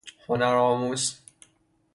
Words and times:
هنر 0.27 0.55
آموز 0.57 1.21